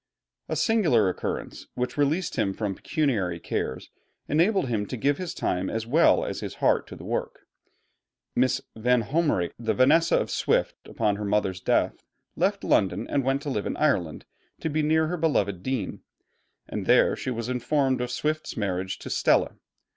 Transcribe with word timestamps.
A 0.49 0.55
singular 0.55 1.09
occurrence, 1.09 1.67
which 1.75 1.95
released 1.95 2.35
him 2.35 2.53
from 2.53 2.73
pecuniary 2.73 3.39
cares, 3.39 3.91
enabled 4.27 4.67
him 4.67 4.87
to 4.87 4.97
give 4.97 5.19
his 5.19 5.35
time 5.35 5.69
as 5.69 5.85
well 5.85 6.25
as 6.25 6.39
his 6.39 6.55
heart 6.55 6.87
to 6.87 6.95
the 6.95 7.03
work. 7.03 7.41
Miss 8.35 8.61
Vanhomrigh, 8.75 9.51
the 9.59 9.75
'Vanessa' 9.75 10.17
of 10.17 10.31
Swift, 10.31 10.73
upon 10.85 11.17
her 11.17 11.23
mother's 11.25 11.61
death, 11.61 11.97
left 12.35 12.63
London, 12.63 13.07
and 13.11 13.23
went 13.23 13.43
to 13.43 13.51
live 13.51 13.67
in 13.67 13.77
Ireland, 13.77 14.25
to 14.61 14.71
be 14.71 14.81
near 14.81 15.05
her 15.05 15.17
beloved 15.17 15.61
Dean; 15.61 16.01
and 16.67 16.87
there 16.87 17.15
she 17.15 17.29
was 17.29 17.47
informed 17.47 18.01
of 18.01 18.09
Swift's 18.09 18.57
marriage 18.57 18.97
to 18.97 19.09
'Stella.' 19.11 19.53